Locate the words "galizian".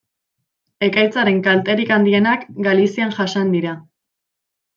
2.69-3.15